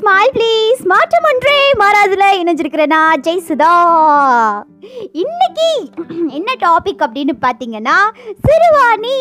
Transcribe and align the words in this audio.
Smile 0.00 0.30
please 0.34 0.82
மாற்றம் 0.90 1.26
ஒன்றே 1.28 1.56
மாறாதுல. 1.80 2.24
இணைஞ்சிருக்கிற 2.40 2.84
ஜெய் 2.92 3.22
ஜெய்சுதா. 3.26 3.72
இன்னைக்கு 5.22 5.66
என்ன 6.36 6.50
டாபிக் 6.62 7.02
அப்படின்னு 7.06 7.34
பார்த்தீங்கன்னா 7.44 7.96
சிறுவாணி 8.44 9.16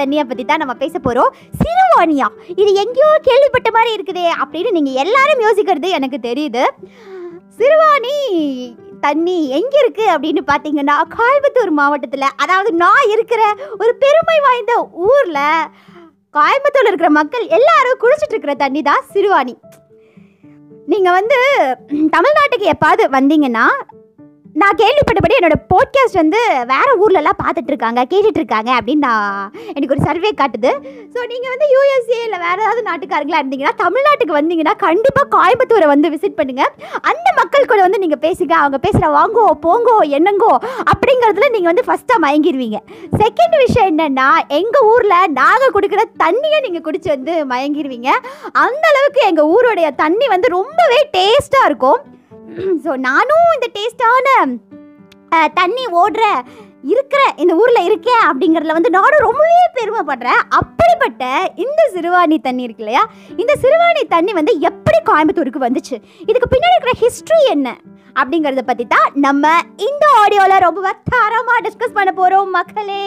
தண்ணியை 0.00 0.24
பற்றி 0.28 0.44
தான் 0.44 0.62
நம்ம 0.62 0.74
பேச 0.82 0.94
போகிறோம் 1.06 1.34
சிறுவாணியா? 1.62 2.28
இது 2.60 2.70
எங்கேயோ 2.82 3.10
கேள்விப்பட்ட 3.28 3.70
மாதிரி 3.76 3.90
இருக்குதே 3.96 4.26
அப்படின்னு 4.42 4.74
நீங்கள் 4.76 5.00
எல்லாரும் 5.04 5.42
யோசிக்கிறது 5.46 5.90
எனக்கு 5.98 6.20
தெரியுது. 6.28 6.64
சிறுவாணி 7.58 8.16
தண்ணி 9.06 9.38
எங்கே 9.58 9.80
இருக்குது 9.82 10.12
அப்படின்னு 10.14 10.44
பார்த்தீங்கன்னா 10.52 10.98
கோயம்புத்தூர் 11.18 11.74
மாவட்டத்தில் 11.80 12.34
அதாவது 12.44 12.72
நான் 12.84 13.12
இருக்கிற 13.16 13.42
ஒரு 13.82 13.92
பெருமை 14.04 14.38
வாய்ந்த 14.46 14.74
ஊரில் 15.08 15.44
கோயம்புத்தூர்ல 16.34 16.90
இருக்கிற 16.90 17.12
மக்கள் 17.20 17.46
எல்லாரும் 17.58 18.02
குடிச்சிட்டு 18.02 18.34
இருக்கிற 18.34 18.54
தண்ணி 18.64 18.82
தான் 18.90 19.06
சிறுவாணி. 19.14 19.56
நீங்கள் 20.90 21.16
வந்து 21.18 21.38
தமிழ்நாட்டுக்கு 22.14 22.66
எப்பாவது 22.66 23.04
வந்தீங்கன்னா 23.10 23.66
நான் 24.58 24.78
கேள்விப்பட்டபடி 24.80 25.34
என்னோட 25.38 25.56
போட்காஸ்ட் 25.72 26.18
வந்து 26.20 26.38
வேற 26.70 26.88
ஊர்லலாம் 27.02 27.38
பார்த்துட்டு 27.42 27.70
இருக்காங்க 27.72 28.00
கேட்டுட்டு 28.12 28.40
இருக்காங்க 28.40 28.70
அப்படின்னு 28.78 29.04
நான் 29.08 29.52
எனக்கு 29.74 29.94
ஒரு 29.96 30.02
சர்வே 30.06 30.30
காட்டுது. 30.40 30.70
ஸோ 31.14 31.18
நீங்கள் 31.32 31.52
வந்து 31.52 31.66
யூஎஸ்ஏ 31.74 32.18
இல்லை 32.26 32.38
வேற 32.46 32.56
ஏதாவது 32.64 32.82
நாட்டுக்காரங்களா 32.88 33.40
இருந்தீங்கன்னா 33.42 33.74
தமிழ்நாட்டுக்கு 33.82 34.38
வந்தீங்கன்னா 34.38 34.74
கண்டிப்பாக 34.84 35.26
கோயம்புத்தூரை 35.36 35.88
வந்து 35.92 36.12
விசிட் 36.14 36.36
பண்ணுங்க. 36.40 36.64
அந்த 37.10 37.28
மக்கள் 37.40 37.70
கூட 37.72 37.80
வந்து 37.86 38.02
நீங்கள் 38.04 38.22
பேசுங்க 38.26 38.56
அவங்க 38.62 38.80
பேசுகிற 38.86 39.10
வாங்கோ 39.18 39.46
போங்கோ 39.66 39.96
என்னங்கோ 40.18 40.52
அப்படிங்கிறதுல 40.92 41.50
நீங்கள் 41.56 41.72
வந்து 41.72 41.86
ஃபஸ்ட்டாக 41.88 42.24
மயங்கிடுவீங்க 42.26 42.80
செகண்ட் 43.22 43.56
விஷயம் 43.64 43.90
என்னன்னா 43.92 44.28
எங்கள் 44.60 44.88
ஊரில் 44.92 45.32
நாங்கள் 45.40 45.74
கொடுக்குற 45.78 46.04
தண்ணியை 46.24 46.60
நீங்கள் 46.68 46.86
குடிச்சு 46.88 47.10
வந்து 47.16 47.34
மயங்கிடுவீங்க 47.54 48.10
அந்த 48.66 48.84
அளவுக்கு 48.92 49.22
எங்கள் 49.32 49.52
ஊருடைய 49.56 49.90
தண்ணி 50.04 50.28
வந்து 50.36 50.56
ரொம்பவே 50.60 51.00
டேஸ்ட்டாக 51.18 51.70
இருக்கும். 51.70 52.00
ஸோ 52.84 52.90
நானும் 53.08 53.48
இந்த 53.56 53.68
டேஸ்டான 53.76 54.28
தண்ணி 55.54 55.84
ஓடுற 56.00 56.24
இருக்கிற 56.92 57.22
இந்த 57.36 57.52
ஊரில் 57.54 57.86
இருக்கேன் 57.88 58.22
அப்படிங்கிறதுல 58.28 58.76
வந்து 58.76 58.90
நானும் 58.96 59.24
ரொம்பவே 59.26 59.58
பெருமைப்படுறேன். 59.76 60.40
அப்படிப்பட்ட 60.60 61.24
இந்த 61.64 61.80
சிறுவாணி 61.94 62.36
தண்ணி 62.40 62.62
இருக்கு 62.66 62.84
இல்லையா? 62.84 63.02
இந்த 63.42 63.52
சிறுவாணி 63.62 64.02
தண்ணி 64.14 64.32
வந்து 64.32 64.52
எப்படி 64.60 64.98
கோயம்புத்தூருக்கு 65.10 65.66
வந்துச்சு? 65.66 65.96
இதுக்கு 66.30 66.48
பின்னாடி 66.54 66.76
இருக்கிற 66.76 66.94
ஹிஸ்ட்ரி 67.02 67.40
என்ன? 67.54 67.68
அப்படிங்கிறத 68.20 68.62
பற்றி 68.68 68.86
தான் 68.94 69.08
நம்ம 69.26 69.44
இந்த 69.88 70.04
ஆடியோவில் 70.22 70.64
ரொம்ப 70.66 70.94
தரமாக 71.12 71.64
டிஸ்கஸ் 71.66 71.96
பண்ண 71.98 72.12
போகிறோம் 72.12 72.50
மக்களே. 72.50 73.04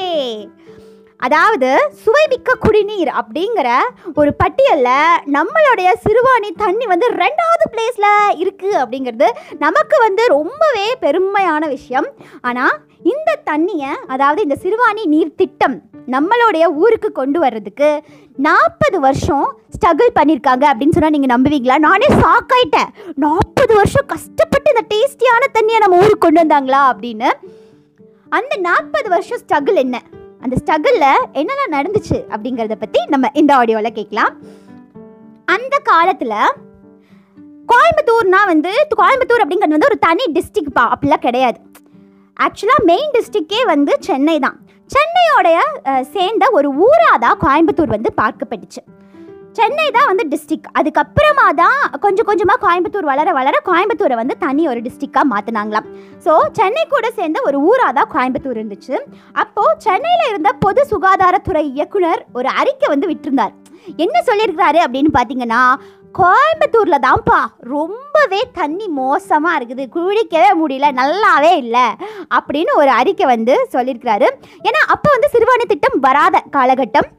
அதாவது 1.19 1.69
சுவைமிக்க 2.03 2.56
குடிநீர் 2.66 3.11
அப்படிங்கிற 3.19 3.69
ஒரு 4.16 4.31
பட்டியலில் 4.42 5.19
நம்மளுடைய 5.36 5.89
சிறுவாணி 6.06 6.50
தண்ணி 6.64 6.86
வந்து 6.86 7.08
ரெண்டாவது 7.22 7.66
பிளேஸில் 7.73 8.09
இருக்குது 8.44 8.78
அப்படிங்கிறது 8.81 9.28
நமக்கு 9.58 9.97
வந்து 10.06 10.25
ரொம்பவே 10.38 10.88
பெருமையான 11.06 11.67
விஷயம். 11.67 12.08
ஆனால் 12.41 12.75
இந்த 13.14 13.39
தண்ணியை 13.50 13.91
அதாவது 14.08 14.41
இந்த 14.41 14.58
சிறுவாணி 14.64 15.06
நீர் 15.14 15.38
திட்டம் 15.41 15.78
நம்மளுடைய 16.14 16.66
ஊருக்கு 16.84 17.11
கொண்டு 17.11 17.39
வர்றதுக்கு 17.39 17.89
நாற்பது 18.38 19.00
வருஷம் 19.00 19.47
ஸ்ட்ரகிள் 19.75 20.17
பண்ணியிருக்காங்க 20.17 20.66
அப்படின்னு 20.72 20.95
சொன்னால் 20.95 21.16
நீங்கள் 21.16 21.34
நம்புவீங்களா? 21.36 21.78
நானே 21.88 22.09
சாக்காயிட்டேன் 22.23 22.91
நாற்பது 23.25 23.73
வருஷம் 23.80 24.09
கஷ்டப்பட்டு 24.14 24.73
இந்த 24.73 24.84
டேஸ்டியான 24.94 25.50
தண்ணியை 25.58 25.80
நம்ம 25.86 26.02
ஊருக்கு 26.03 26.25
கொண்டு 26.25 26.44
வந்தாங்களா 26.44 26.81
அப்படின்னு. 26.91 27.31
அந்த 28.31 28.53
நாற்பது 28.67 29.09
வருஷம் 29.09 29.41
ஸ்ட்ரகிள் 29.44 29.81
என்ன? 29.84 29.97
அந்த 30.44 30.56
ஸ்ட்ரகிளில் 30.62 31.26
என்னெல்லாம் 31.40 31.76
நடந்துச்சு 31.78 32.18
அப்படிங்கிறத 32.34 32.76
பற்றி 32.84 33.00
நம்ம 33.14 33.30
இந்த 33.42 33.52
ஆடியோவில் 33.60 33.98
கேட்கலாம். 33.98 34.34
அந்த 35.56 35.76
காலத்தில் 35.92 36.38
கோயம்புத்தூர்னா 37.72 38.42
வந்து 38.53 38.72
கோயம்புத்தூர் 39.00 39.44
அப்படிங்கிறது 39.44 39.76
வந்து 39.78 39.90
ஒரு 39.92 40.00
தனி 40.08 40.26
டிஸ்ட்ரிக் 40.38 40.76
பா 40.78 40.84
அப்படிலாம் 40.94 41.26
கிடையாது. 41.28 41.59
ஆக்சுவலாக 42.46 42.88
மெயின் 42.92 43.14
டிஸ்ட்ரிக்டே 43.16 43.62
வந்து 43.74 43.94
சென்னை 44.08 44.38
தான். 44.46 44.58
சென்னையோடைய 44.96 45.58
சேர்ந்த 46.16 46.46
ஒரு 46.58 46.70
ஊராக 46.86 47.18
தான் 47.26 47.40
கோயம்புத்தூர் 47.44 47.96
வந்து 47.96 48.12
பார்க்கப்பட்டுச்சு. 48.22 48.82
சென்னை 49.58 49.88
தான் 49.96 50.08
வந்து 50.09 50.24
டிஸ்ட்ரிக்ட் 50.31 50.69
அதுக்கப்புறமா 50.80 51.47
தான் 51.62 51.81
கொஞ்சம் 52.03 52.28
கொஞ்சமாக 52.30 52.62
கோயம்புத்தூர் 52.64 53.09
வளர 53.12 53.30
வளர 53.38 53.56
கோயம்புத்தூரை 53.68 54.16
வந்து 54.22 54.36
தனி 54.44 54.64
ஒரு 54.72 54.80
டிஸ்ட்ரிக்டாக 54.86 55.31
மாற்றினாங்களாம் 55.34 55.88
ஸோ 56.25 56.34
சென்னை 56.59 56.84
கூட 56.94 57.06
சேர்ந்த 57.18 57.40
ஒரு 57.50 57.58
ஊராக 57.69 57.91
தான் 57.97 58.12
கோயம்புத்தூர் 58.14 58.59
இருந்துச்சு. 58.59 58.96
அப்போது 59.44 59.80
சென்னையில் 59.86 60.30
இருந்த 60.31 60.52
பொது 60.66 60.84
சுகாதாரத்துறை 60.91 61.64
இயக்குனர் 61.74 62.22
ஒரு 62.40 62.50
அறிக்கை 62.62 62.90
வந்து 62.94 63.09
விட்டிருந்தார். 63.12 63.53
என்ன 64.06 64.18
சொல்லியிருக்கிறாரு 64.30 64.80
அப்படின்னு 64.86 65.12
பார்த்தீங்கன்னா 65.18 65.64
கோயம்புத்தூரில் 66.20 67.03
தான்ப்பா 67.06 67.40
ரொம்பவே 67.74 68.41
தண்ணி 68.59 68.88
மோசமாக 69.00 69.58
இருக்குது. 69.59 69.84
குளிக்கவே 69.96 70.52
முடியல 70.59 70.90
நல்லாவே 71.00 71.52
இல்லை 71.64 71.88
அப்படின்னு 72.38 72.74
ஒரு 72.81 72.91
அறிக்கை 73.00 73.28
வந்து 73.35 73.56
சொல்லியிருக்கிறாரு. 73.75 74.30
ஏன்னா 74.68 74.81
அப்போ 74.96 75.09
வந்து 75.16 75.31
சிறுவாணி 75.35 75.68
திட்டம் 75.72 75.97
வராத 76.08 76.44
காலகட்டம். 76.58 77.09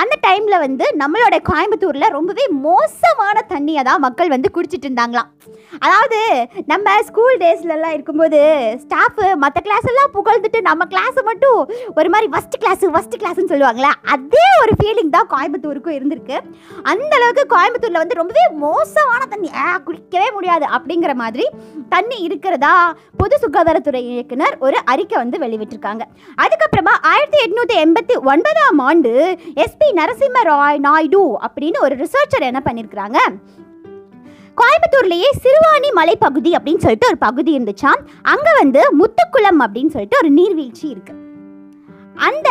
அந்த 0.00 0.14
டைமில் 0.26 0.62
வந்து 0.64 0.84
நம்மளோட 1.02 1.36
கோயம்புத்தூரில் 1.48 2.14
ரொம்பவே 2.16 2.44
மோசமான 2.66 3.36
தண்ணியை 3.52 3.82
தான் 3.88 4.02
மக்கள் 4.04 4.32
வந்து 4.34 4.48
குடிச்சிட்டு 4.54 4.86
இருந்தாங்களாம். 4.88 5.30
அதாவது 5.84 6.18
நம்ம 6.70 6.94
ஸ்கூல் 7.08 7.36
டேஸ்லலாம் 7.42 7.94
இருக்கும்போது 7.96 8.40
ஸ்டாஃபு 8.82 9.26
மற்ற 9.42 9.58
கிளாஸ் 9.66 9.88
எல்லாம் 9.90 10.12
புகழ்ந்துட்டு 10.16 10.58
நம்ம 10.68 10.86
கிளாஸை 10.92 11.22
மட்டும் 11.30 11.60
ஒரு 11.98 12.08
மாதிரி 12.14 12.26
ஃபஸ்ட் 12.32 12.58
கிளாஸு 12.62 12.90
ஃபஸ்ட் 12.94 13.16
கிளாஸ்ன்னு 13.20 13.52
சொல்லுவாங்களே 13.52 13.90
அதே 14.14 14.46
ஒரு 14.62 14.74
ஃபீலிங் 14.80 15.12
தான் 15.16 15.30
கோயம்புத்தூருக்கும் 15.34 15.96
இருந்திருக்கு. 15.98 16.36
அந்த 16.92 17.12
அளவுக்கு 17.18 17.44
கோயம்புத்தூரில் 17.54 18.02
வந்து 18.02 18.18
ரொம்பவே 18.20 18.44
மோசமான 18.64 19.22
தண்ணி 19.32 19.50
ஆ 19.64 19.68
குடிக்கவே 19.86 20.28
முடியாது 20.36 20.66
அப்படிங்கிற 20.78 21.14
மாதிரி 21.22 21.46
தண்ணி 21.94 22.18
இருக்கிறதா 22.28 22.74
பொது 23.22 23.36
சுகாதாரத்துறை 23.44 24.02
இயக்குனர் 24.12 24.56
ஒரு 24.66 24.78
அறிக்கை 24.94 25.16
வந்து 25.22 25.42
வெளியிட்டிருக்காங்க. 25.44 26.02
அதுக்கப்புறமா 26.44 26.94
ஆயிரத்தி 27.12 27.40
எட்நூற்றி 27.46 27.76
எண்பத்தி 27.84 28.14
ஒன்பதாம் 28.34 28.80
ஆண்டு 28.88 29.12
எஸ்பி 29.64 29.81
நரசிம்ம 29.90 30.42
ராய் 30.42 30.78
நாயுடு 30.78 31.24
அப்படின்னு 31.46 31.78
ஒரு 31.80 31.94
ரிசர்ச்சர் 31.96 32.48
என்ன 32.50 32.62
பண்ணியிருக்கிறாங்க 32.64 33.18
கோயம்புத்தூர்லேயே 34.60 35.28
சிறுவாணி 35.42 35.90
மலைப்பகுதி 35.98 36.50
அப்படின்னு 36.56 36.84
சொல்லிட்டு 36.84 37.06
ஒரு 37.06 37.18
பகுதி 37.18 37.58
இருந்துச்சாம் 37.58 38.00
அங்கே 38.22 38.52
வந்து 38.60 38.80
முத்துக்குளம் 39.00 39.60
அப்படின்னு 39.66 39.94
சொல்லிட்டு 39.94 40.20
ஒரு 40.22 40.30
நீர்வீழ்ச்சி 40.30 40.86
இருக்கு. 40.88 41.14
அந்த 42.14 42.48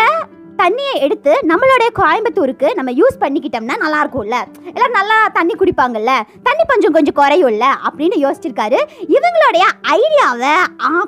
தண்ணியை 0.62 0.96
எடுத்து 1.06 1.34
நம்மளுடைய 1.50 1.90
கோயம்புத்தூருக்கு 2.00 2.68
நம்ம 2.75 2.92
யூஸ் 2.92 3.22
பண்ணிக்கிட்டோம்னா 3.22 3.78
நல்லா 3.84 4.00
இருக்கும்ல 4.03 4.40
எல்லாம் 4.74 4.96
நல்லா 4.98 5.28
தண்ணி 5.38 5.53
குடிப்பாங்கல்ல. 5.53 6.12
தண்ணி 6.48 6.63
கொஞ்சம் 6.72 6.96
கொஞ்சம் 6.98 7.18
குறையும்ல 7.22 7.68
அப்படின்னு 7.88 8.18
யோசிச்சிருக்காரு. 8.25 8.80
இவங்களுடைய 9.16 9.66
ஐடியாவை 9.98 10.53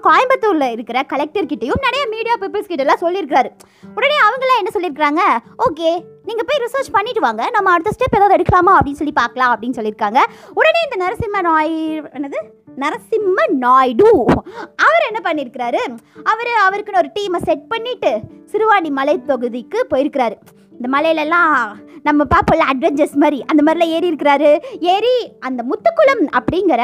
கோயம்புத்தூர்ல 0.08 0.72
இருக்கிற 0.72 1.04
கலெக்டர் 1.04 1.50
கிட்டையும் 1.52 1.86
நிறைய 1.88 2.06
மீடியா 2.16 2.38
பீப்புள்ஸ் 2.42 2.72
கிட்ட 2.72 2.86
எல்லாம் 2.88 3.04
சொல்லியிருக்காரு 3.06 3.52
உடனே 3.96 4.18
அவங்களாம் 4.28 4.62
என்ன 4.62 4.74
சொல்லியிருக்கிறாங்க? 4.78 5.24
ஓகே 5.68 5.92
நீங்கள் 6.26 6.46
போய் 6.48 6.62
ரிசர்ச் 6.64 6.92
பண்ணிட்டு 6.92 7.22
வாங்க. 7.22 7.50
நம்ம 7.50 7.72
அடுத்த 7.72 7.92
ஸ்டெப் 7.96 8.16
ஏதாவது 8.16 8.44
எடுக்கலாமா 8.44 8.74
அப்படின்னு 8.76 9.00
சொல்லி 9.02 9.12
பார்க்கலாம் 9.12 9.60
அப்படின்னு 9.60 9.78
சொல்லியிருக்காங்க. 9.80 10.20
உடனே 10.54 10.80
இந்த 10.86 10.98
நரசிம்ம 11.04 11.42
நாய் 11.42 12.02
என்னது? 12.02 12.40
நரசிம்ம 12.78 13.48
நாயுடு. 13.48 14.26
அவர் 14.86 15.08
என்ன 15.10 15.20
பண்ணியிருக்கிறாரு? 15.24 15.82
அவர் 16.24 16.52
அவருக்குன்னு 16.68 16.98
ஒரு 16.98 17.10
டீமை 17.20 17.44
செட் 17.44 17.68
பண்ணிட்டு 17.68 18.20
சிறுவாணி 18.52 18.90
மலை 18.90 19.22
தொகுதிக்கு 19.28 19.80
போயிருக்கிறாரு. 19.90 20.38
இந்த 20.72 20.88
மலையிலலாம் 20.92 21.72
நம்ம 22.04 22.24
பார்ப்போம்ல 22.24 22.64
அட்வென்ச்சர்ஸ் 22.74 23.16
மாதிரி. 23.16 23.44
அந்த 23.48 23.74
மாதிரிலாம் 23.74 23.94
ஏறி 23.98 24.12
இருக்கிறாரு. 24.12 24.64
ஏறி 24.80 25.32
அந்த 25.40 25.64
முத்துக்குளம் 25.70 26.26
அப்படிங்கிற 26.38 26.82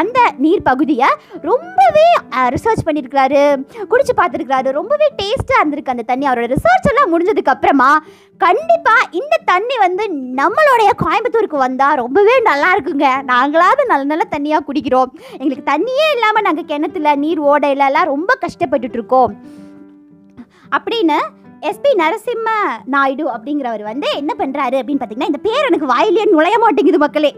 அந்த 0.00 0.18
நீர் 0.44 0.66
பகுதியை 0.68 1.08
ரொம்பவே 1.48 2.06
ரிசர்ச் 2.54 2.86
பண்ணியிருக்கிறாரு 2.86 3.42
குடிச்சு 3.90 4.12
பார்த்துருக்கிறாரு. 4.16 4.68
ரொம்பவே 4.78 5.06
டேஸ்ட்டாக 5.20 5.60
இருந்திருக்கு 5.60 5.92
அந்த 5.94 6.06
தண்ணி. 6.10 6.26
அவரோட 6.28 6.48
ரிசர்ச் 6.54 6.88
எல்லாம் 6.90 7.10
முடிஞ்சதுக்கு 7.12 7.54
அப்புறமா 7.54 7.90
கண்டிப்பாக 8.44 9.08
இந்த 9.20 9.34
தண்ணி 9.50 9.76
வந்து 9.84 10.04
நம்மளுடைய 10.40 10.90
கோயம்புத்தூருக்கு 11.02 11.58
வந்தால் 11.66 11.98
ரொம்பவே 12.02 12.34
நல்லா 12.50 12.70
இருக்குங்க. 12.76 13.06
நாங்களாவது 13.32 13.84
நல்ல 13.92 14.04
நல்ல 14.12 14.26
தண்ணியாக 14.34 14.66
குடிக்கிறோம். 14.68 15.12
எங்களுக்கு 15.38 15.70
தண்ணியே 15.72 16.06
இல்லாமல் 16.16 16.46
நாங்கள் 16.48 16.70
கிணத்துல 16.72 17.14
நீர் 17.24 17.42
ஓடையிலலாம் 17.50 18.12
ரொம்ப 18.14 18.38
கஷ்டப்பட்டுட்ருக்கோம் 18.44 19.34
அப்படின்னு 20.76 21.18
எஸ்பி 21.66 21.90
நரசிம்ம 22.00 22.48
நாயுடு 22.94 23.24
அப்படிங்கிறவர் 23.34 23.82
வந்து 23.88 24.08
என்ன 24.20 24.32
பண்ணுறாரு 24.40 24.76
அப்படின்னு 24.80 25.00
பார்த்தீங்கன்னா 25.00 25.30
இந்த 25.30 25.40
பேர் 25.46 25.68
எனக்கு 25.68 25.88
வாயிலே 25.92 26.24
நுழைய 26.32 26.56
மாட்டேங்குது 26.64 26.98
மக்களே. 27.04 27.30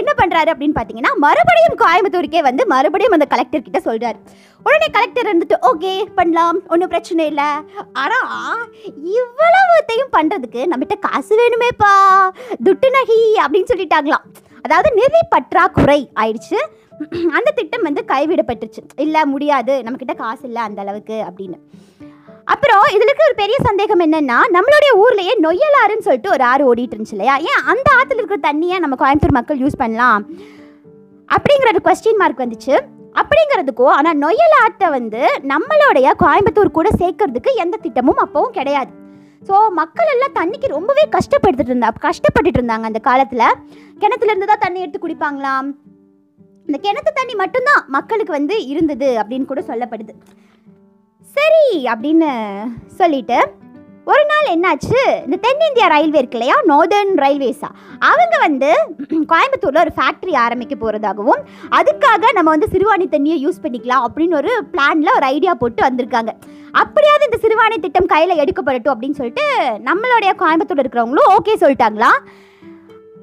என்ன 0.00 0.10
பண்ணுறாரு 0.20 0.50
அப்படின்னு 0.52 0.76
பார்த்தீங்கன்னா 0.76 1.12
மறுபடியும் 1.24 1.78
கோயம்புத்தூருக்கே 1.82 2.42
வந்து 2.48 2.64
மறுபடியும் 2.72 3.16
அந்த 3.16 3.26
கலெக்டர் 3.32 3.64
கிட்ட 3.66 3.80
சொல்கிறார் 3.88 4.18
உடனே 4.66 4.88
கலெக்டர் 4.96 5.28
இருந்துட்டு 5.30 5.56
ஓகே 5.70 5.92
பண்ணலாம் 6.18 6.60
ஒன்றும் 6.72 6.92
பிரச்சனை 6.94 7.26
இல்லை. 7.32 7.48
ஆனால் 8.02 8.62
இவ்வளவுத்தையும் 9.20 10.14
பண்ணுறதுக்கு 10.16 10.62
நம்மகிட்ட 10.72 10.98
காசு 11.08 11.34
வேணுமேப்பா. 11.40 11.92
துட்டு 12.68 12.90
நகி 12.98 13.20
அப்படின்னு 13.44 13.72
சொல்லிட்டாங்களாம். 13.72 14.26
அதாவது 14.66 14.90
நிதி 15.00 15.22
பற்றாக்குறை 15.34 16.00
ஆயிடுச்சு. 16.22 16.60
அந்த 17.36 17.48
திட்டம் 17.56 17.86
வந்து 17.86 18.02
கைவிடப்பட்டுருச்சு. 18.12 18.82
இல்லை 19.04 19.22
முடியாது. 19.32 19.74
நம்மக்கிட்ட 19.84 20.14
காசு 20.22 20.44
இல்லை 20.48 20.62
அந்த 20.68 20.80
அளவுக்கு 20.84 21.16
அப்படின்னு. 21.28 21.58
அப்புறம் 22.52 22.84
இதுல 22.94 23.08
இருக்க 23.08 23.28
ஒரு 23.28 23.36
பெரிய 23.42 23.56
சந்தேகம் 23.68 24.02
என்னன்னா 24.06 24.38
நம்மளுடைய 24.56 24.90
ஊர்லயே 25.02 25.34
நொய்யலாறுன்னு 25.44 26.06
சொல்லிட்டு 26.06 26.30
ஒரு 26.30 26.44
ஆறு 26.44 26.62
ஓடிட்டு 26.70 26.94
இருந்துச்சு 26.94 27.16
இல்லையா? 27.16 27.36
ஏன் 27.50 27.62
அந்த 27.72 27.88
ஆத்துல 27.98 28.20
இருக்கிற 28.20 28.38
தண்ணியை 28.48 28.78
நம்ம 28.84 28.96
கோயம்புத்தூர் 29.02 29.38
மக்கள் 29.38 29.62
யூஸ் 29.62 29.80
பண்ணலாம்? 29.82 30.24
அப்படிங்கிற 31.36 31.70
ஒரு 31.74 31.82
கொஸ்டின் 31.86 32.20
மார்க் 32.22 32.42
வந்துச்சு. 32.44 32.74
அப்படிங்கிறதுக்கும் 33.20 33.94
ஆனால் 33.96 34.18
நொய்யல் 34.24 34.56
ஆற்றை 34.62 34.88
வந்து 34.98 35.22
நம்மளுடைய 35.52 36.10
கோயம்புத்தூர் 36.22 36.76
கூட 36.78 36.88
சேர்க்கறதுக்கு 37.00 37.50
எந்த 37.64 37.76
திட்டமும் 37.84 38.22
அப்பவும் 38.24 38.54
கிடையாது. 38.58 38.92
ஸோ 39.48 39.56
மக்கள் 39.80 40.12
எல்லாம் 40.14 40.36
தண்ணிக்கு 40.40 40.68
ரொம்பவே 40.76 41.04
கஷ்டப்பட்டுட்டு 41.16 41.72
இருந்தா 41.72 41.88
கஷ்டப்பட்டுட்டு 42.06 42.58
இருந்தாங்க 42.60 42.90
அந்த 42.90 43.00
காலத்தில். 43.08 43.46
கிணத்துலேருந்து 44.02 44.50
தான் 44.52 44.64
தண்ணி 44.66 44.80
எடுத்து 44.84 45.00
குடிப்பாங்களாம். 45.04 45.68
இந்த 46.68 46.78
கிணத்து 46.84 47.10
தண்ணி 47.20 47.34
மட்டும்தான் 47.42 47.82
மக்களுக்கு 47.96 48.32
வந்து 48.38 48.56
இருந்தது 48.72 49.08
அப்படின்னு 49.20 49.50
கூட 49.50 49.62
சொல்லப்படுது. 49.70 50.14
சரி 51.44 51.86
அப்படின்னு 51.92 52.28
சொல்லிட்டு 52.86 53.38
ஒரு 54.04 54.22
நாள் 54.30 54.46
என்னாச்சு? 54.54 54.98
இந்த 55.24 55.36
தென்னிந்தியா 55.44 55.86
ரயில்வே 55.88 56.18
இருக்கு 56.18 56.38
இல்லையா? 56.38 56.56
நார்தர்ன் 56.70 57.12
ரயில்வேஸா 57.22 57.68
அவங்க 57.98 58.34
வந்து 58.40 58.70
கோயம்புத்தூரில் 59.32 59.82
ஒரு 59.82 59.92
ஃபேக்ட்ரி 59.96 60.34
ஆரம்பிக்க 60.36 60.74
போகிறதாகவும் 60.74 61.42
அதுக்காக 61.70 62.32
நம்ம 62.32 62.50
வந்து 62.50 62.68
சிறுவாணி 62.72 63.06
தண்ணியை 63.14 63.36
யூஸ் 63.44 63.62
பண்ணிக்கலாம் 63.62 64.06
அப்படின்னு 64.06 64.34
ஒரு 64.34 64.52
பிளானில் 64.72 65.14
ஒரு 65.14 65.26
ஐடியா 65.26 65.54
போட்டு 65.54 65.82
வந்திருக்காங்க. 65.82 66.32
அப்படியாவது 66.72 67.28
இந்த 67.30 67.40
சிறுவாணி 67.44 67.78
திட்டம் 67.80 68.06
கையில் 68.06 68.38
எடுக்கப்படட்டும் 68.38 68.94
அப்படின்னு 68.94 69.18
சொல்லிட்டு 69.20 69.46
நம்மளுடைய 69.90 70.32
கோயம்புத்தூர் 70.42 70.82
இருக்கிறவங்களும் 70.84 71.32
ஓகே 71.38 71.56
சொல்லிட்டாங்களா? 71.60 72.12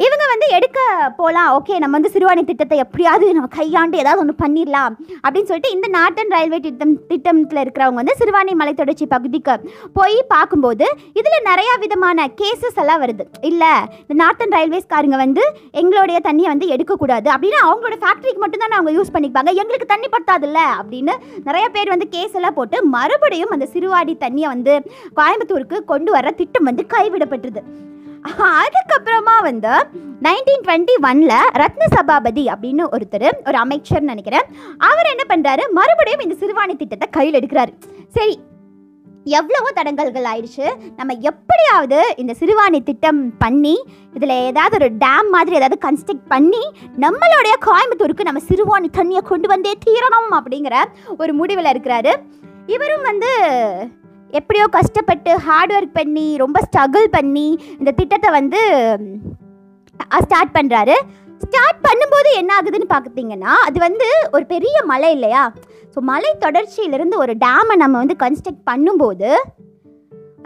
இவங்க 0.03 0.25
வந்து 0.31 0.47
எடுக்க 0.57 0.79
போகலாம் 1.17 1.49
ஓகே 1.55 1.75
நம்ம 1.81 1.95
வந்து 1.97 2.11
சிறுவாணி 2.13 2.41
திட்டத்தை 2.49 2.77
எப்படியாவது 2.83 3.25
நம்ம 3.37 3.49
கையாண்டு 3.55 3.99
ஏதாவது 4.03 4.21
ஒன்று 4.23 4.35
பண்ணிடலாம் 4.43 4.93
அப்படின்னு 5.23 5.49
சொல்லிட்டு 5.49 5.73
இந்த 5.75 5.87
நார்த்தன் 5.95 6.33
ரயில்வே 6.35 6.59
திட்டம் 6.65 6.93
திட்டத்தில் 7.11 7.61
இருக்கிறவங்க 7.63 7.99
வந்து 8.01 8.15
சிறுவாணி 8.19 8.53
மலை 8.61 8.73
தொடர்ச்சி 8.73 9.05
பகுதிக்கு 9.13 9.55
போய் 9.97 10.17
பார்க்கும்போது 10.33 10.85
இதில் 11.19 11.45
நிறையா 11.49 11.73
விதமான 11.83 12.27
கேசஸ் 12.41 12.79
எல்லாம் 12.83 13.01
வருது. 13.03 13.25
இல்லை 13.49 13.71
இந்த 14.01 14.17
நார்த்தன் 14.23 14.55
ரயில்வேஸ்காரங்க 14.57 15.19
வந்து 15.25 15.43
எங்களுடைய 15.81 16.19
தண்ணியை 16.29 16.49
வந்து 16.53 16.71
எடுக்கக்கூடாது 16.75 17.29
அப்படின்னு 17.35 17.59
அவங்களோட 17.67 17.97
ஃபேக்ட்ரிக்கு 18.05 18.43
மட்டும்தான் 18.45 18.77
அவங்க 18.79 18.93
யூஸ் 18.97 19.13
பண்ணிப்பாங்க 19.17 19.53
எங்களுக்கு 19.63 19.91
தண்ணி 19.93 20.09
பத்தாதுல்ல 20.15 20.61
அப்படின்னு 20.79 21.15
நிறைய 21.49 21.67
பேர் 21.77 21.93
வந்து 21.95 22.09
கேஸ் 22.17 22.37
எல்லாம் 22.39 22.57
போட்டு 22.59 22.79
மறுபடியும் 22.97 23.55
அந்த 23.57 23.67
சிறுவாடி 23.75 24.15
தண்ணியை 24.25 24.49
வந்து 24.55 24.75
கோயம்புத்தூருக்கு 25.19 25.79
கொண்டு 25.93 26.11
வர 26.17 26.31
திட்டம் 26.41 26.69
வந்து 26.71 26.85
கைவிடப்பட்டது. 26.95 27.63
அதுக்கப்புறமா 28.29 29.35
வந்து 29.49 29.73
நைன்டீன் 30.25 30.63
டுவெண்ட்டி 30.65 30.95
ஒனில் 31.09 31.49
ரத்ன 31.61 31.83
சபாபதி 31.95 32.43
அப்படின்னு 32.53 32.83
ஒருத்தர் 32.95 33.27
ஒரு 33.47 33.57
அமைச்சர்னு 33.63 34.11
நினைக்கிறேன். 34.13 34.47
அவர் 34.89 35.11
என்ன 35.13 35.23
பண்ணுறாரு 35.31 35.63
மறுபடியும் 35.79 36.23
இந்த 36.25 36.35
சிறுவாணி 36.41 36.75
திட்டத்தை 36.77 37.07
கையில் 37.17 37.37
எடுக்கிறாரு. 37.39 37.73
சரி 38.17 38.35
எவ்வளவோ 39.25 39.69
தடங்கல்கள் 39.77 40.27
ஆயிடுச்சு. 40.29 40.67
நம்ம 40.99 41.13
எப்படியாவது 41.29 41.97
இந்த 42.21 42.33
சிறுவாணி 42.39 42.79
திட்டம் 42.83 43.37
பண்ணி 43.37 43.73
இதில் 44.13 44.35
ஏதாவது 44.49 44.75
ஒரு 44.79 44.89
டேம் 45.03 45.29
மாதிரி 45.35 45.57
ஏதாவது 45.59 45.77
கன்ஸ்ட்ரக்ட் 45.87 46.27
பண்ணி 46.27 46.63
நம்மளுடைய 47.05 47.55
கோயம்புத்தூருக்கு 47.67 48.29
நம்ம 48.29 48.41
சிறுவாணி 48.49 48.89
தண்ணியை 48.99 49.23
கொண்டு 49.31 49.47
வந்தே 49.47 49.73
தீரணும் 49.87 50.31
அப்படிங்கிற 50.39 50.77
ஒரு 51.17 51.33
முடிவில் 51.33 51.71
இருக்கிறாரு. 51.73 52.13
இவரும் 52.75 53.01
வந்து 53.01 53.31
எப்படியோ 54.39 54.65
கஷ்டப்பட்டு 54.77 55.31
ஹார்ட் 55.47 55.73
ஒர்க் 55.77 55.97
பண்ணி 55.99 56.27
ரொம்ப 56.43 56.59
ஸ்ட்ரகிள் 56.67 57.07
பண்ணி 57.17 57.47
இந்த 57.79 57.91
திட்டத்தை 57.99 58.29
வந்து 58.39 58.61
ஸ்டார்ட் 60.25 60.55
பண்ணுறாரு 60.57 60.95
ஸ்டார்ட் 61.43 61.79
பண்ணும்போது 61.87 62.29
என்ன 62.39 62.51
ஆகுதுன்னு 62.57 62.87
பார்த்தீங்கன்னா 62.93 63.53
அது 63.67 63.77
வந்து 63.87 64.07
ஒரு 64.35 64.45
பெரிய 64.53 64.75
மலை 64.91 65.09
இல்லையா? 65.15 65.43
ஸோ 65.93 65.99
மலை 66.11 66.31
தொடர்ச்சியிலிருந்து 66.45 67.15
ஒரு 67.23 67.33
டேமை 67.45 67.75
நம்ம 67.83 67.97
வந்து 68.03 68.15
கன்ஸ்ட்ரக்ட் 68.23 68.67
பண்ணும்போது 68.71 69.29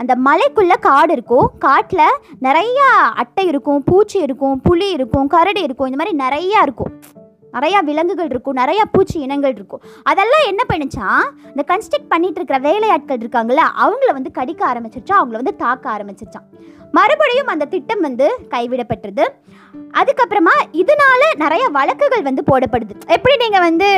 அந்த 0.01 0.13
மலைக்குள்ளே 0.27 0.77
காடு 0.87 1.11
இருக்கும். 1.17 1.47
காட்டில் 1.65 2.19
நிறையா 2.47 2.87
அட்டை 3.21 3.43
இருக்கும் 3.51 3.83
பூச்சி 3.89 4.17
இருக்கும் 4.27 4.55
புலி 4.67 4.87
இருக்கும் 4.97 5.27
கரடி 5.35 5.61
இருக்கும் 5.67 5.89
இந்த 5.89 5.99
மாதிரி 6.01 6.15
நிறையா 6.23 6.61
இருக்கும். 6.67 6.93
நிறையா 7.55 7.79
விலங்குகள் 7.89 8.29
இருக்கும் 8.33 8.59
நிறையா 8.61 8.83
பூச்சி 8.91 9.17
இனங்கள் 9.25 9.55
இருக்கும். 9.57 9.83
அதெல்லாம் 10.11 10.45
என்ன 10.51 10.61
பண்ணுச்சா 10.71 11.07
இந்த 11.53 11.65
கன்ஸ்ட்ரக்ட் 11.71 12.11
பண்ணிட்டு 12.13 12.39
இருக்கிற 12.41 12.59
வேலையாட்கள் 12.69 13.21
இருக்காங்கல்ல 13.23 13.65
அவங்கள 13.85 14.11
வந்து 14.19 14.31
கடிக்க 14.39 14.63
ஆரம்பிச்சிருச்சா 14.71 15.17
அவங்கள 15.19 15.39
வந்து 15.41 15.55
தாக்க 15.63 15.85
ஆரம்பிச்சிருச்சான் 15.95 16.47
மறுபடியும் 16.97 17.49
அந்த 17.53 17.65
திட்டம் 17.71 18.03
வந்து 18.07 18.25
கைவிடப்பட்டது. 18.53 19.23
அதுக்கப்புறமா 19.99 20.53
இதனால 20.81 21.21
நிறைய 21.43 21.63
வழக்குகள் 21.77 22.23
வந்து 22.27 22.43
போடப்படுது. 22.49 22.93
எப்படி 23.15 23.35
நீங்கள் 23.43 23.65
வந்து 23.67 23.89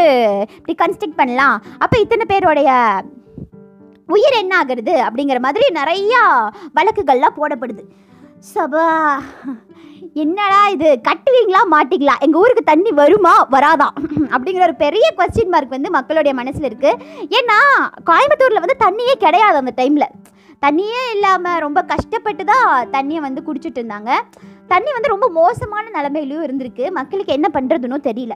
இப்படி 0.57 0.75
கன்ஸ்ட்ரக்ட் 0.81 1.19
பண்ணலாம்? 1.19 1.57
அப்போ 1.83 1.95
இத்தனை 2.03 2.25
பேருடைய 2.31 2.71
உயிர் 4.15 4.39
என்ன 4.41 4.53
ஆகுறது 4.61 4.95
அப்படிங்கிற 5.07 5.39
மாதிரி 5.45 5.65
நிறையா 5.79 6.21
வழக்குகள்லாம் 6.77 7.37
போடப்படுது. 7.39 7.83
சபா 8.53 8.85
என்னடா 10.17 10.67
இது? 10.67 10.89
கட்டுவீங்களா? 11.07 11.61
மாட்டீங்களா? 11.71 12.13
எங்கள் 12.19 12.41
ஊருக்கு 12.41 12.63
தண்ணி 12.63 12.91
வருமா? 12.91 13.33
வராதா? 13.49 13.87
அப்படிங்கிற 14.33 14.61
ஒரு 14.61 14.75
பெரிய 14.75 15.05
கொஸ்டின் 15.17 15.49
மார்க் 15.49 15.69
வந்து 15.69 15.89
மக்களுடைய 15.89 16.33
மனசில் 16.33 16.67
இருக்குது 16.69 16.99
ஏன்னா 17.39 17.57
கோயம்புத்தூரில் 18.09 18.63
வந்து 18.63 18.77
தண்ணியே 18.85 19.15
கிடையாது 19.19 19.57
அந்த 19.57 19.73
டைமில் 19.75 20.07
தண்ணியே 20.63 21.01
இல்லாமல் 21.11 21.59
ரொம்ப 21.59 21.79
கஷ்டப்பட்டு 21.83 22.43
தான் 22.43 22.69
தண்ணியை 22.91 23.21
வந்து 23.21 23.41
குடிச்சிட்டு 23.47 23.79
இருந்தாங்க. 23.81 24.11
தண்ணி 24.67 24.91
வந்து 24.91 25.13
ரொம்ப 25.13 25.27
மோசமான 25.29 25.85
நிலமையிலையும் 25.89 26.45
இருந்திருக்கு. 26.47 26.85
மக்களுக்கு 26.91 27.33
என்ன 27.33 27.49
பண்ணுறதுன்னு 27.53 27.99
தெரியல. 28.09 28.35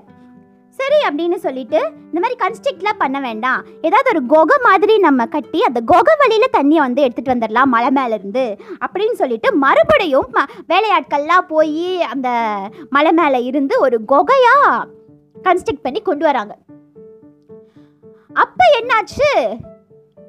சரி 0.72 0.96
அப்படின்னு 1.08 1.36
சொல்லிட்டு 1.36 1.92
இந்த 2.14 2.20
மாதிரி 2.20 2.36
கன்ஸ்ட்ரக்ட்லாம் 2.40 2.98
பண்ண 2.98 3.20
வேண்டாம். 3.20 3.66
ஏதாவது 3.82 4.10
ஒரு 4.10 4.26
குகை 4.26 4.58
மாதிரி 4.64 4.98
நம்ம 4.98 5.26
கட்டி 5.26 5.64
அந்த 5.64 5.80
குகை 5.82 6.16
வழியில் 6.20 6.54
தண்ணியை 6.54 6.82
வந்து 6.82 7.06
எடுத்துகிட்டு 7.06 7.34
வந்துடலாம் 7.34 7.66
மலை 7.66 7.90
மேலேருந்து 7.94 8.60
அப்படின்னு 8.86 9.12
சொல்லிட்டு 9.12 9.56
மறுபடியும் 9.56 10.30
ம- 10.34 10.48
வேலையாட்கள்லாம் 10.70 11.48
போய் 11.48 12.02
அந்த 12.02 12.30
மலை 12.90 13.12
மேலே 13.12 13.44
இருந்து 13.44 13.80
ஒரு 13.80 14.00
குகையாக 14.08 14.88
கன்ஸ்ட்ரக்ட் 15.44 15.84
பண்ணி 15.84 16.02
கொண்டு 16.02 16.26
வராங்க. 16.26 16.58
அப்போ 18.34 18.64
என்னாச்சு? 18.82 19.30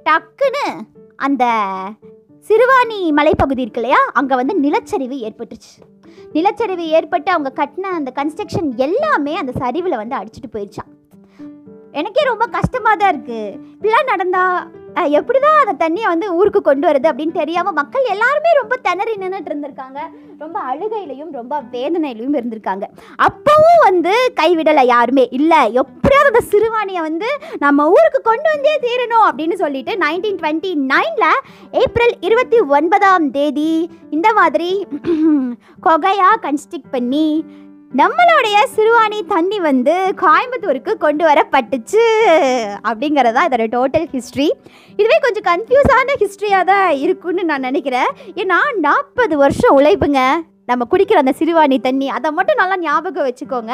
டக்குன்னு 0.04 0.66
அந்த 1.16 1.44
சிறுவாணி 2.48 3.10
மலைப்பகுதி 3.10 3.62
இருக்கு 3.62 3.80
இல்லையா? 3.80 4.04
அங்கே 4.12 4.34
வந்து 4.34 4.60
நிலச்சரிவு 4.60 5.18
ஏற்பட்டுச்சு 5.18 5.74
நிலச்சரிவு 6.32 6.86
ஏற்பட்டு 6.88 7.30
அவங்க 7.30 7.52
கட்டின 7.56 7.92
அந்த 7.92 8.12
கன்ஸ்ட்ரக்ஷன் 8.14 8.70
எல்லாமே 8.76 9.34
அந்த 9.36 9.52
சரிவில் 9.58 9.96
வந்து 9.96 10.16
அடிச்சிட்டு 10.16 10.52
போயிடுச்சான் 10.52 10.90
எனக்கே 11.92 12.22
ரொம்ப 12.24 12.44
கஷ்டமாக 12.46 12.96
தான் 12.96 13.12
இருக்குது 13.14 13.56
இப்படிலாம் 13.72 14.10
நடந்தால் 14.10 14.60
எப்படி 14.94 15.16
எப்படிதான் 15.18 15.60
அந்த 15.62 15.74
தண்ணியை 15.82 16.06
வந்து 16.06 16.26
ஊருக்கு 16.38 16.60
கொண்டு 16.62 16.84
வருது 16.88 17.06
அப்படின்னு 17.10 17.32
தெரியாமல் 17.32 17.76
மக்கள் 17.78 18.10
எல்லாருமே 18.14 18.50
ரொம்ப 18.60 18.74
திணறி 18.86 19.14
நின்றுட்டு 19.22 19.50
இருந்திருக்காங்க. 19.50 19.98
ரொம்ப 20.38 20.56
அழுகையிலையும் 20.70 21.30
ரொம்ப 21.30 21.54
வேதனையிலையும் 21.74 22.36
இருந்திருக்காங்க. 22.38 22.84
அப்பவும் 23.28 23.80
வந்து 23.84 24.12
கைவிடலை 24.34 24.84
யாருமே 24.86 25.24
இல்லை. 25.38 25.60
எப்படியாவது 25.82 26.30
அந்த 26.32 26.42
சிறுவாணியை 26.50 27.00
வந்து 27.00 27.28
நம்ம 27.58 27.88
ஊருக்கு 27.88 28.20
கொண்டு 28.22 28.48
வந்தே 28.52 28.74
தீரணும் 28.86 29.26
அப்படின்னு 29.28 29.54
சொல்லிட்டு 29.54 29.94
நைன்டீன் 30.04 30.38
டுவெண்ட்டி 30.42 30.72
நைனில் 30.92 31.42
ஏப்ரல் 31.84 32.14
இருபத்தி 32.20 32.60
ஒன்பதாம் 32.78 33.30
தேதி 33.30 33.72
இந்த 34.10 34.32
மாதிரி 34.32 34.70
கொகையாக 35.86 36.40
கன்ஸ்ட்ரக்ட் 36.46 36.92
பண்ணி 36.92 37.26
நம்மளுடைய 38.00 38.58
சிறுவாணி 38.74 39.18
தண்ணி 39.32 39.56
வந்து 39.66 39.94
கோயம்புத்தூருக்கு 40.20 40.92
கொண்டு 41.02 41.24
வரப்பட்டுச்சு 41.28 42.04
அப்படிங்கிறது 42.88 43.34
தான் 43.36 43.48
இதோட 43.48 43.64
டோட்டல் 43.74 44.06
ஹிஸ்ட்ரி 44.12 44.46
இதுவே 45.00 45.18
கொஞ்சம் 45.24 45.46
கன்ஃபியூஸான 45.50 46.14
ஹிஸ்ட்ரியாக 46.22 46.68
தான் 46.70 46.88
இருக்குன்னு 47.04 47.42
நான் 47.50 47.66
நினைக்கிறேன். 47.68 48.10
ஏன்னா 48.42 48.58
நாற்பது 48.86 49.36
வருஷம் 49.42 49.76
உழைப்புங்க. 49.80 50.22
நம்ம 50.70 50.86
குடிக்கிற 50.92 51.20
அந்த 51.22 51.34
சிறுவாணி 51.40 51.78
தண்ணி 51.88 52.08
அதை 52.16 52.30
மட்டும் 52.38 52.60
நல்லா 52.62 52.78
ஞாபகம் 52.86 53.28
வச்சுக்கோங்க. 53.28 53.72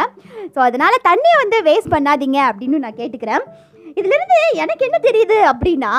ஸோ 0.55 0.59
அதனால் 0.69 1.05
தண்ணியை 1.09 1.39
வந்து 1.45 1.61
வேஸ்ட் 1.71 1.95
பண்ணாதீங்க 1.97 2.41
அப்படின்னு 2.51 2.85
நான் 2.87 3.01
கேட்டுக்கிறேன். 3.01 3.45
இதுலேருந்து 3.99 4.39
எனக்கு 4.53 4.85
என்ன 4.85 4.99
தெரியுது 5.03 5.39
அப்படின்னா 5.53 5.93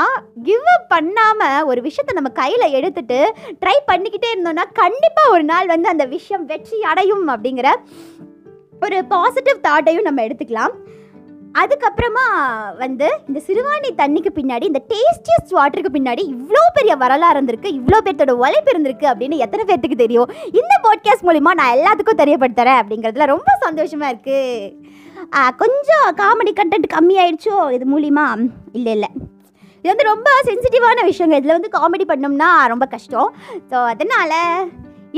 கிவ் 0.43 0.67
அப் 0.73 0.89
பண்ணாமல் 0.89 1.63
ஒரு 1.63 1.81
விஷயத்தை 1.81 2.13
நம்ம 2.13 2.29
கையில் 2.29 2.73
எடுத்துட்டு 2.73 3.19
ட்ரை 3.59 3.77
பண்ணிக்கிட்டே 3.91 4.29
இருந்தோம்னா 4.33 4.65
கண்டிப்பாக 4.73 5.29
ஒரு 5.29 5.43
நாள் 5.43 5.67
வந்து 5.67 5.89
அந்த 5.89 6.05
விஷயம் 6.05 6.45
வெற்றி 6.45 6.81
அடையும் 6.81 7.27
அப்படிங்கிற 7.27 7.69
ஒரு 8.85 9.05
பாசிட்டிவ் 9.05 9.65
தாட்டையும் 9.67 10.01
நம்ம 10.01 10.21
எடுத்துக்கலாம். 10.23 10.75
அதுக்கப்புறமா 11.59 12.25
வந்து 12.77 13.07
இந்த 13.27 13.39
சிறுவாணி 13.47 13.89
தண்ணிக்கு 13.97 14.31
பின்னாடி 14.35 14.63
இந்த 14.63 14.81
டேஸ்டியஸ்ட் 14.89 15.55
வாட்டருக்கு 15.57 15.91
பின்னாடி 15.93 16.23
இவ்வளோ 16.33 16.63
பெரிய 16.73 16.95
வரலாறு 16.95 17.41
இருந்திருக்கு 17.41 17.69
இவ்வளோ 17.77 17.99
பேர்த்தோட 18.05 18.31
உழைப்பு 18.31 18.71
இருந்திருக்கு 18.71 19.07
அப்படின்னு 19.11 19.37
எத்தனை 19.37 19.63
பேர்த்துக்கு 19.67 19.95
தெரியும்? 19.95 20.31
இந்த 20.51 20.73
பாட்காஸ்ட் 20.83 21.27
மூலிமா 21.27 21.53
நான் 21.53 21.75
எல்லாத்துக்கும் 21.77 22.21
தெரியப்படுத்துறேன் 22.23 22.79
அப்படிங்கிறதுல 22.81 23.25
ரொம்ப 23.25 23.51
சந்தோஷமாக 23.59 24.11
இருக்குது 24.11 24.77
கொஞ்சம் 25.63 26.07
காமெடி 26.21 26.53
கண்டென்ட் 26.59 26.89
கம்மியாயிடுச்சோ 26.95 27.57
இது 27.77 27.88
மூலிமா 27.93 28.25
இல்லை 28.79 28.93
இல்லை. 28.97 29.09
இது 29.79 29.91
வந்து 29.93 30.09
ரொம்ப 30.11 30.29
சென்சிட்டிவான 30.49 31.03
விஷயங்க. 31.11 31.39
இதில் 31.41 31.57
வந்து 31.57 31.75
காமெடி 31.79 32.05
பண்ணோம்னா 32.11 32.51
ரொம்ப 32.73 32.85
கஷ்டம். 32.93 33.31
ஸோ 33.71 33.79
அதனால் 33.93 34.38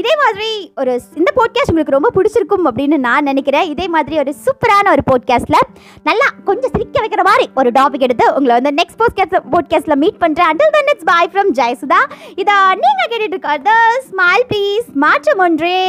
இதே 0.01 0.13
மாதிரி 0.21 0.49
ஒரு 0.81 0.91
இந்த 1.19 1.29
போட்காஸ்ட் 1.37 1.71
உங்களுக்கு 1.71 1.95
ரொம்ப 1.95 2.11
பிடிச்சிருக்கும் 2.17 2.67
அப்படின்னு 2.69 2.97
நான் 3.07 3.27
நினைக்கிறேன். 3.29 3.67
இதே 3.71 3.87
மாதிரி 3.95 4.15
ஒரு 4.23 4.31
சூப்பரான 4.45 4.91
ஒரு 4.95 5.03
போட்காஸ்ட்டில் 5.09 5.67
நல்லா 6.09 6.27
கொஞ்சம் 6.49 6.73
சிரிக்க 6.75 7.03
வைக்கிற 7.03 7.25
மாதிரி 7.29 7.47
ஒரு 7.61 7.71
டாபிக் 7.79 8.07
எடுத்து 8.07 8.27
உங்களை 8.37 8.55
வந்து 8.59 8.73
நெக்ஸ்ட் 8.79 9.01
போட்காஸ்ட் 9.03 9.37
போட்காஸ்ட்டில் 9.55 10.01
மீட் 10.05 10.21
பண்ணுறேன் 10.23 10.49
until 10.51 10.73
then 10.77 10.91
it's 10.95 11.09
bye 11.11 11.31
from 11.33 11.53
Jayasudha 11.59 12.01
இதை 12.41 12.57
நீங்கள் 12.85 13.11
கேட்டுட்டு 13.11 13.35
இருக்கிறது 13.35 13.77
ஸ்மைல் 14.09 14.49
ப்ளீஸ் 14.51 14.89
மாற்றம் 15.05 15.45
ஒன்றே 15.47 15.79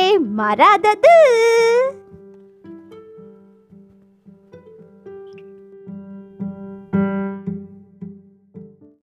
மறாதது. 0.42 1.18